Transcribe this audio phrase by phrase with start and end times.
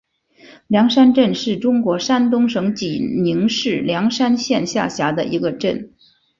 [0.65, 5.93] 梁山镇是中国山东省济宁市梁山县下辖的一个镇。